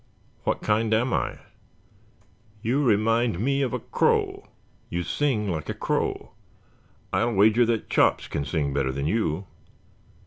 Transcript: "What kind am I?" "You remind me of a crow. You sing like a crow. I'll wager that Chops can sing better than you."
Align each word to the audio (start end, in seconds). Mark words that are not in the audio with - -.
"What 0.45 0.63
kind 0.63 0.95
am 0.95 1.13
I?" 1.13 1.37
"You 2.63 2.83
remind 2.83 3.39
me 3.39 3.61
of 3.61 3.71
a 3.71 3.77
crow. 3.79 4.47
You 4.89 5.03
sing 5.03 5.47
like 5.47 5.69
a 5.69 5.75
crow. 5.75 6.31
I'll 7.13 7.33
wager 7.33 7.67
that 7.67 7.87
Chops 7.87 8.27
can 8.27 8.43
sing 8.43 8.73
better 8.73 8.91
than 8.91 9.05
you." 9.05 9.45